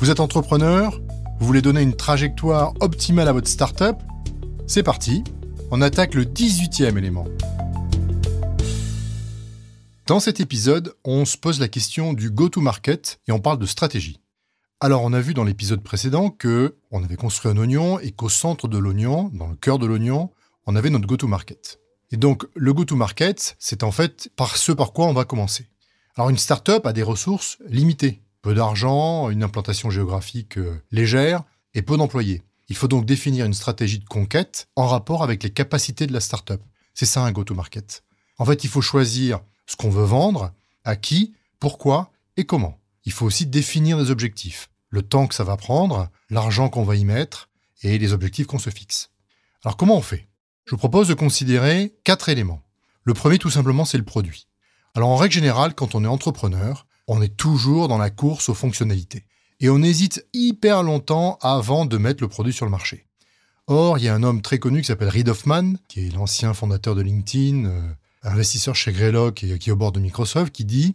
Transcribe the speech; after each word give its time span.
Vous 0.00 0.08
êtes 0.08 0.20
entrepreneur 0.20 0.98
Vous 1.40 1.46
voulez 1.46 1.60
donner 1.60 1.82
une 1.82 1.94
trajectoire 1.94 2.72
optimale 2.80 3.28
à 3.28 3.34
votre 3.34 3.48
startup 3.48 3.96
C'est 4.66 4.82
parti, 4.82 5.22
on 5.70 5.82
attaque 5.82 6.14
le 6.14 6.24
18e 6.24 6.96
élément. 6.96 7.26
Dans 10.06 10.18
cet 10.18 10.40
épisode, 10.40 10.94
on 11.04 11.26
se 11.26 11.36
pose 11.36 11.60
la 11.60 11.68
question 11.68 12.14
du 12.14 12.30
go-to-market 12.30 13.20
et 13.28 13.32
on 13.32 13.40
parle 13.40 13.58
de 13.58 13.66
stratégie. 13.66 14.22
Alors, 14.80 15.02
on 15.02 15.12
a 15.12 15.20
vu 15.20 15.34
dans 15.34 15.44
l'épisode 15.44 15.82
précédent 15.82 16.30
que 16.30 16.78
on 16.90 17.04
avait 17.04 17.16
construit 17.16 17.52
un 17.52 17.58
oignon 17.58 17.98
et 17.98 18.10
qu'au 18.10 18.30
centre 18.30 18.68
de 18.68 18.78
l'oignon, 18.78 19.30
dans 19.34 19.48
le 19.48 19.54
cœur 19.54 19.78
de 19.78 19.84
l'oignon, 19.84 20.30
on 20.64 20.76
avait 20.76 20.88
notre 20.88 21.06
go-to-market. 21.06 21.78
Et 22.10 22.16
donc, 22.16 22.46
le 22.54 22.72
go-to-market, 22.72 23.54
c'est 23.58 23.82
en 23.82 23.92
fait 23.92 24.30
par 24.34 24.56
ce 24.56 24.72
par 24.72 24.94
quoi 24.94 25.08
on 25.08 25.12
va 25.12 25.26
commencer. 25.26 25.68
Alors, 26.16 26.30
une 26.30 26.38
startup 26.38 26.86
a 26.86 26.94
des 26.94 27.02
ressources 27.02 27.58
limitées 27.66 28.22
peu 28.42 28.54
d'argent, 28.54 29.30
une 29.30 29.42
implantation 29.42 29.90
géographique 29.90 30.58
euh, 30.58 30.82
légère 30.90 31.42
et 31.74 31.82
peu 31.82 31.96
d'employés. 31.96 32.42
Il 32.68 32.76
faut 32.76 32.88
donc 32.88 33.04
définir 33.04 33.46
une 33.46 33.54
stratégie 33.54 33.98
de 33.98 34.04
conquête 34.06 34.68
en 34.76 34.86
rapport 34.86 35.22
avec 35.22 35.42
les 35.42 35.50
capacités 35.50 36.06
de 36.06 36.12
la 36.12 36.20
startup. 36.20 36.60
C'est 36.94 37.06
ça 37.06 37.22
un 37.22 37.32
go-to-market. 37.32 38.04
En 38.38 38.44
fait, 38.44 38.64
il 38.64 38.70
faut 38.70 38.80
choisir 38.80 39.40
ce 39.66 39.76
qu'on 39.76 39.90
veut 39.90 40.04
vendre, 40.04 40.52
à 40.84 40.96
qui, 40.96 41.34
pourquoi 41.58 42.10
et 42.36 42.44
comment. 42.44 42.78
Il 43.04 43.12
faut 43.12 43.26
aussi 43.26 43.46
définir 43.46 43.98
des 43.98 44.10
objectifs, 44.10 44.70
le 44.88 45.02
temps 45.02 45.26
que 45.26 45.34
ça 45.34 45.44
va 45.44 45.56
prendre, 45.56 46.08
l'argent 46.30 46.68
qu'on 46.68 46.84
va 46.84 46.96
y 46.96 47.04
mettre 47.04 47.48
et 47.82 47.98
les 47.98 48.12
objectifs 48.12 48.46
qu'on 48.46 48.58
se 48.58 48.70
fixe. 48.70 49.10
Alors 49.64 49.76
comment 49.76 49.96
on 49.96 50.02
fait? 50.02 50.28
Je 50.64 50.72
vous 50.72 50.78
propose 50.78 51.08
de 51.08 51.14
considérer 51.14 51.94
quatre 52.04 52.28
éléments. 52.28 52.62
Le 53.04 53.14
premier 53.14 53.38
tout 53.38 53.50
simplement 53.50 53.84
c'est 53.84 53.98
le 53.98 54.04
produit. 54.04 54.46
Alors 54.94 55.08
en 55.08 55.16
règle 55.16 55.34
générale, 55.34 55.74
quand 55.74 55.94
on 55.94 56.04
est 56.04 56.08
entrepreneur, 56.08 56.86
on 57.12 57.20
est 57.20 57.36
toujours 57.36 57.88
dans 57.88 57.98
la 57.98 58.08
course 58.08 58.48
aux 58.48 58.54
fonctionnalités. 58.54 59.24
Et 59.58 59.68
on 59.68 59.82
hésite 59.82 60.24
hyper 60.32 60.84
longtemps 60.84 61.38
avant 61.42 61.84
de 61.84 61.98
mettre 61.98 62.22
le 62.22 62.28
produit 62.28 62.52
sur 62.52 62.64
le 62.64 62.70
marché. 62.70 63.04
Or, 63.66 63.98
il 63.98 64.04
y 64.04 64.08
a 64.08 64.14
un 64.14 64.22
homme 64.22 64.42
très 64.42 64.60
connu 64.60 64.80
qui 64.80 64.86
s'appelle 64.86 65.08
Reid 65.08 65.28
Hoffman, 65.28 65.74
qui 65.88 66.06
est 66.06 66.14
l'ancien 66.14 66.54
fondateur 66.54 66.94
de 66.94 67.02
LinkedIn, 67.02 67.64
euh, 67.64 67.80
investisseur 68.22 68.76
chez 68.76 68.92
Greylock 68.92 69.42
et 69.42 69.58
qui 69.58 69.70
est 69.70 69.72
au 69.72 69.76
bord 69.76 69.90
de 69.90 69.98
Microsoft, 69.98 70.52
qui 70.52 70.64
dit 70.64 70.94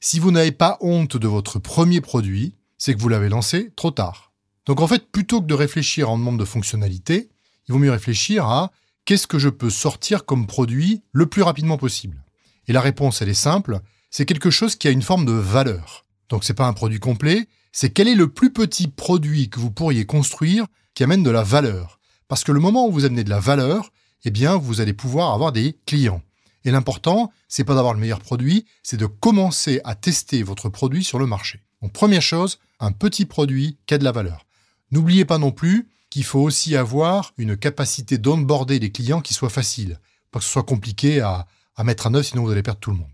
Si 0.00 0.18
vous 0.18 0.32
n'avez 0.32 0.50
pas 0.50 0.78
honte 0.80 1.16
de 1.16 1.28
votre 1.28 1.60
premier 1.60 2.00
produit, 2.00 2.56
c'est 2.76 2.94
que 2.94 3.00
vous 3.00 3.08
l'avez 3.08 3.28
lancé 3.28 3.70
trop 3.76 3.92
tard. 3.92 4.32
Donc 4.66 4.80
en 4.80 4.88
fait, 4.88 5.12
plutôt 5.12 5.40
que 5.40 5.46
de 5.46 5.54
réfléchir 5.54 6.10
en 6.10 6.18
demande 6.18 6.40
de 6.40 6.44
fonctionnalités, 6.44 7.30
il 7.68 7.72
vaut 7.72 7.78
mieux 7.78 7.92
réfléchir 7.92 8.46
à 8.46 8.72
qu'est-ce 9.04 9.28
que 9.28 9.38
je 9.38 9.48
peux 9.48 9.70
sortir 9.70 10.24
comme 10.24 10.48
produit 10.48 11.02
le 11.12 11.26
plus 11.26 11.42
rapidement 11.42 11.78
possible. 11.78 12.24
Et 12.66 12.72
la 12.72 12.80
réponse, 12.80 13.22
elle 13.22 13.28
est 13.28 13.34
simple, 13.34 13.80
c'est 14.12 14.26
quelque 14.26 14.50
chose 14.50 14.76
qui 14.76 14.86
a 14.86 14.92
une 14.92 15.02
forme 15.02 15.24
de 15.24 15.32
valeur. 15.32 16.04
Donc 16.28 16.44
c'est 16.44 16.54
pas 16.54 16.66
un 16.66 16.74
produit 16.74 17.00
complet, 17.00 17.48
c'est 17.72 17.90
quel 17.90 18.06
est 18.06 18.14
le 18.14 18.28
plus 18.28 18.52
petit 18.52 18.86
produit 18.86 19.48
que 19.48 19.58
vous 19.58 19.70
pourriez 19.70 20.04
construire 20.04 20.66
qui 20.94 21.02
amène 21.02 21.22
de 21.22 21.30
la 21.30 21.42
valeur? 21.42 21.98
Parce 22.28 22.44
que 22.44 22.52
le 22.52 22.60
moment 22.60 22.86
où 22.86 22.92
vous 22.92 23.06
amenez 23.06 23.24
de 23.24 23.30
la 23.30 23.40
valeur, 23.40 23.90
eh 24.24 24.30
bien, 24.30 24.56
vous 24.56 24.82
allez 24.82 24.92
pouvoir 24.92 25.32
avoir 25.32 25.50
des 25.50 25.78
clients. 25.86 26.22
Et 26.64 26.70
l'important, 26.70 27.32
c'est 27.48 27.64
pas 27.64 27.74
d'avoir 27.74 27.94
le 27.94 28.00
meilleur 28.00 28.20
produit, 28.20 28.66
c'est 28.82 28.98
de 28.98 29.06
commencer 29.06 29.80
à 29.82 29.94
tester 29.94 30.42
votre 30.42 30.68
produit 30.68 31.02
sur 31.02 31.18
le 31.18 31.26
marché. 31.26 31.62
Donc 31.80 31.92
première 31.92 32.22
chose, 32.22 32.58
un 32.80 32.92
petit 32.92 33.24
produit 33.24 33.78
qui 33.86 33.94
a 33.94 33.98
de 33.98 34.04
la 34.04 34.12
valeur. 34.12 34.44
N'oubliez 34.90 35.24
pas 35.24 35.38
non 35.38 35.52
plus 35.52 35.88
qu'il 36.10 36.24
faut 36.24 36.40
aussi 36.40 36.76
avoir 36.76 37.32
une 37.38 37.56
capacité 37.56 38.18
d'onboarder 38.18 38.78
les 38.78 38.92
clients 38.92 39.22
qui 39.22 39.32
soit 39.32 39.48
facile, 39.48 39.98
pas 40.30 40.38
que 40.38 40.44
ce 40.44 40.52
soit 40.52 40.62
compliqué 40.64 41.20
à, 41.22 41.46
à 41.76 41.82
mettre 41.82 42.06
en 42.06 42.14
œuvre, 42.14 42.26
sinon 42.26 42.44
vous 42.44 42.50
allez 42.50 42.62
perdre 42.62 42.80
tout 42.80 42.90
le 42.90 42.98
monde. 42.98 43.08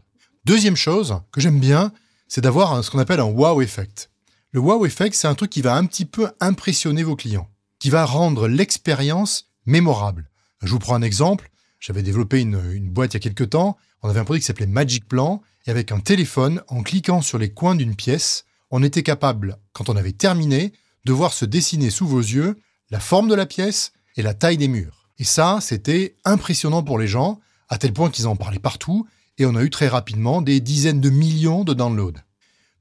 Deuxième 0.49 0.77
chose 0.77 1.21
que 1.31 1.43
j'aime 1.43 1.61
bien, 1.61 1.93
c'est 2.27 2.41
d'avoir 2.41 2.83
ce 2.83 2.91
qu'on 2.91 2.99
appelle 2.99 3.21
un 3.21 3.25
wow 3.25 3.61
effect. 3.61 4.09
Le 4.53 4.61
wow 4.61 4.87
effect, 4.87 5.15
c'est 5.15 5.29
un 5.29 5.35
truc 5.35 5.51
qui 5.51 5.61
va 5.61 5.77
un 5.77 5.85
petit 5.85 6.07
peu 6.07 6.31
impressionner 6.41 7.03
vos 7.03 7.17
clients, 7.17 7.51
qui 7.79 7.91
va 7.91 8.07
rendre 8.07 8.49
l'expérience 8.49 9.51
mémorable. 9.67 10.31
Je 10.63 10.71
vous 10.71 10.79
prends 10.79 10.95
un 10.95 11.03
exemple. 11.03 11.51
J'avais 11.81 12.03
développé 12.03 12.41
une, 12.41 12.89
boîte 12.89 13.13
il 13.13 13.17
y 13.17 13.19
a 13.19 13.21
quelques 13.21 13.51
temps. 13.51 13.77
On 14.01 14.09
avait 14.09 14.21
un 14.21 14.25
produit 14.25 14.41
qui 14.41 14.47
s'appelait 14.47 14.67
Magic 14.67 15.07
Plan. 15.07 15.43
Et 15.67 15.71
avec 15.71 15.93
un 15.93 16.01
téléphone, 16.01 16.63
en 16.69 16.83
cliquant 16.83 17.21
sur 17.21 17.37
les 17.37 17.53
coins 17.53 17.75
d'une 17.75 17.95
pièce, 17.95 18.47
on 18.71 18.83
était 18.83 19.03
capable, 19.03 19.59
quand 19.75 19.91
on 19.91 19.97
avait 19.97 20.13
terminé, 20.13 20.73
de 21.05 21.13
voir 21.13 21.35
se 21.35 21.45
dessiner 21.45 21.91
sous 21.91 22.07
vos 22.07 22.21
yeux 22.21 22.59
la 22.91 23.01
forme 23.01 23.29
de 23.29 23.35
la 23.35 23.45
pièce 23.45 23.93
et 24.17 24.23
la 24.23 24.33
taille 24.33 24.57
des 24.57 24.69
murs. 24.69 25.11
Et 25.19 25.25
ça, 25.25 25.59
c'était 25.61 26.17
impressionnant 26.25 26.83
pour 26.83 26.99
les 26.99 27.07
gens, 27.07 27.39
à 27.69 27.77
tel 27.77 27.93
point 27.93 28.09
qu'ils 28.09 28.29
en 28.29 28.35
parlaient 28.35 28.59
partout 28.59 29.07
et 29.38 29.47
on 29.47 29.54
a 29.54 29.62
eu 29.62 29.71
très 29.71 29.88
rapidement 29.88 30.43
des 30.43 30.60
dizaines 30.60 31.00
de 31.00 31.10
millions 31.10 31.65
de 31.65 31.75
downloads. 31.75 32.21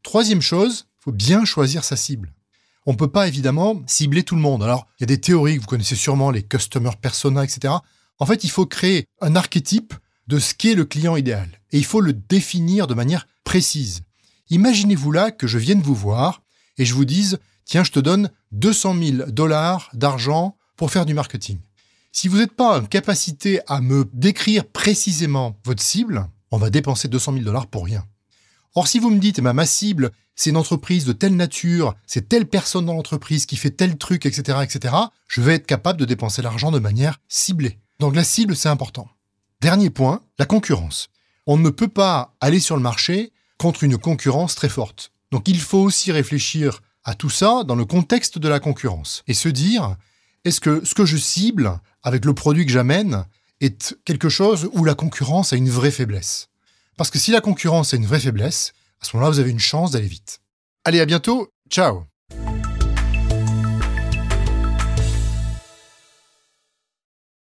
Troisième 0.03 0.41
chose, 0.41 0.87
il 0.99 1.03
faut 1.03 1.11
bien 1.11 1.45
choisir 1.45 1.83
sa 1.83 1.95
cible. 1.95 2.33
On 2.85 2.93
ne 2.93 2.97
peut 2.97 3.09
pas 3.09 3.27
évidemment 3.27 3.81
cibler 3.85 4.23
tout 4.23 4.35
le 4.35 4.41
monde. 4.41 4.63
Alors, 4.63 4.87
il 4.97 5.01
y 5.01 5.05
a 5.05 5.07
des 5.07 5.19
théories 5.19 5.55
que 5.55 5.61
vous 5.61 5.67
connaissez 5.67 5.95
sûrement, 5.95 6.31
les 6.31 6.43
customer 6.43 6.91
persona, 7.01 7.43
etc. 7.43 7.73
En 8.19 8.25
fait, 8.25 8.43
il 8.43 8.49
faut 8.49 8.65
créer 8.65 9.05
un 9.21 9.35
archétype 9.35 9.93
de 10.27 10.39
ce 10.39 10.53
qu'est 10.53 10.73
le 10.73 10.85
client 10.85 11.15
idéal. 11.15 11.49
Et 11.71 11.77
il 11.77 11.85
faut 11.85 12.01
le 12.01 12.13
définir 12.13 12.87
de 12.87 12.93
manière 12.93 13.27
précise. 13.43 14.01
Imaginez-vous 14.49 15.11
là 15.11 15.31
que 15.31 15.47
je 15.47 15.57
vienne 15.57 15.81
vous 15.81 15.95
voir 15.95 16.41
et 16.77 16.85
je 16.85 16.93
vous 16.93 17.05
dise, 17.05 17.39
tiens, 17.65 17.83
je 17.83 17.91
te 17.91 17.99
donne 17.99 18.31
200 18.53 18.95
000 18.97 19.31
dollars 19.31 19.89
d'argent 19.93 20.55
pour 20.77 20.91
faire 20.91 21.05
du 21.05 21.13
marketing. 21.13 21.59
Si 22.13 22.27
vous 22.27 22.37
n'êtes 22.37 22.53
pas 22.53 22.79
en 22.79 22.85
capacité 22.85 23.59
à 23.67 23.81
me 23.81 24.09
décrire 24.13 24.65
précisément 24.65 25.57
votre 25.65 25.83
cible, 25.83 26.27
on 26.51 26.57
va 26.57 26.69
dépenser 26.69 27.07
200 27.07 27.33
000 27.33 27.45
dollars 27.45 27.67
pour 27.67 27.85
rien. 27.85 28.05
Or, 28.75 28.87
si 28.87 28.99
vous 28.99 29.09
me 29.09 29.19
dites, 29.19 29.39
ma 29.39 29.65
cible, 29.65 30.11
c'est 30.35 30.51
une 30.51 30.57
entreprise 30.57 31.05
de 31.05 31.13
telle 31.13 31.35
nature, 31.35 31.95
c'est 32.05 32.29
telle 32.29 32.45
personne 32.45 32.85
dans 32.85 32.93
l'entreprise 32.93 33.45
qui 33.45 33.55
fait 33.55 33.71
tel 33.71 33.97
truc, 33.97 34.25
etc., 34.25 34.59
etc., 34.61 34.95
je 35.27 35.41
vais 35.41 35.55
être 35.55 35.65
capable 35.65 35.99
de 35.99 36.05
dépenser 36.05 36.41
l'argent 36.41 36.71
de 36.71 36.79
manière 36.79 37.19
ciblée. 37.27 37.79
Donc 37.99 38.15
la 38.15 38.23
cible, 38.23 38.55
c'est 38.55 38.69
important. 38.69 39.09
Dernier 39.61 39.89
point, 39.89 40.21
la 40.37 40.45
concurrence. 40.45 41.09
On 41.47 41.57
ne 41.57 41.69
peut 41.71 41.87
pas 41.87 42.35
aller 42.39 42.59
sur 42.59 42.75
le 42.75 42.83
marché 42.83 43.31
contre 43.57 43.83
une 43.83 43.97
concurrence 43.97 44.53
très 44.53 44.69
forte. 44.69 45.11
Donc 45.31 45.47
il 45.47 45.59
faut 45.59 45.79
aussi 45.79 46.11
réfléchir 46.11 46.81
à 47.03 47.15
tout 47.15 47.31
ça 47.31 47.63
dans 47.63 47.75
le 47.75 47.85
contexte 47.85 48.37
de 48.37 48.47
la 48.47 48.59
concurrence 48.59 49.23
et 49.27 49.33
se 49.33 49.49
dire, 49.49 49.95
est-ce 50.43 50.61
que 50.61 50.85
ce 50.85 50.93
que 50.93 51.05
je 51.05 51.17
cible 51.17 51.79
avec 52.03 52.25
le 52.25 52.33
produit 52.33 52.65
que 52.65 52.71
j'amène, 52.71 53.25
est 53.61 53.97
quelque 54.05 54.29
chose 54.29 54.69
où 54.73 54.83
la 54.83 54.95
concurrence 54.95 55.53
a 55.53 55.57
une 55.57 55.69
vraie 55.69 55.91
faiblesse. 55.91 56.49
Parce 56.97 57.09
que 57.09 57.19
si 57.19 57.31
la 57.31 57.41
concurrence 57.41 57.93
a 57.93 57.97
une 57.97 58.05
vraie 58.05 58.19
faiblesse, 58.19 58.73
à 59.01 59.05
ce 59.05 59.15
moment-là, 59.15 59.31
vous 59.31 59.39
avez 59.39 59.51
une 59.51 59.59
chance 59.59 59.91
d'aller 59.91 60.07
vite. 60.07 60.39
Allez, 60.83 60.99
à 60.99 61.05
bientôt. 61.05 61.51
Ciao 61.69 62.07